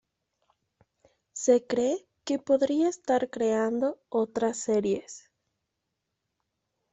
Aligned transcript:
Se 1.33 1.67
cree 1.67 2.07
que 2.25 2.39
podría 2.39 2.89
estar 2.89 3.29
creando 3.29 4.01
otras 4.09 4.57
series. 4.57 5.29